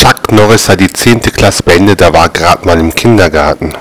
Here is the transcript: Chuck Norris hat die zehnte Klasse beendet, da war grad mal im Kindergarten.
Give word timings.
Chuck 0.00 0.30
Norris 0.30 0.68
hat 0.68 0.78
die 0.78 0.92
zehnte 0.92 1.32
Klasse 1.32 1.64
beendet, 1.64 2.00
da 2.00 2.12
war 2.12 2.28
grad 2.28 2.64
mal 2.64 2.78
im 2.78 2.94
Kindergarten. 2.94 3.72